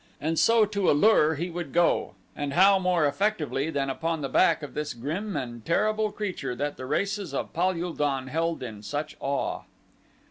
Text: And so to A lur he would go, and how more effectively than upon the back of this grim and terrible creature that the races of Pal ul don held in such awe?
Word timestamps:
And 0.19 0.39
so 0.39 0.65
to 0.65 0.89
A 0.89 0.93
lur 0.93 1.35
he 1.35 1.51
would 1.51 1.71
go, 1.71 2.15
and 2.35 2.53
how 2.53 2.79
more 2.79 3.05
effectively 3.05 3.69
than 3.69 3.87
upon 3.87 4.21
the 4.21 4.29
back 4.29 4.63
of 4.63 4.73
this 4.73 4.95
grim 4.95 5.37
and 5.37 5.63
terrible 5.63 6.11
creature 6.11 6.55
that 6.55 6.75
the 6.75 6.87
races 6.87 7.35
of 7.35 7.53
Pal 7.53 7.79
ul 7.79 7.93
don 7.93 8.25
held 8.25 8.63
in 8.63 8.81
such 8.81 9.15
awe? 9.19 9.61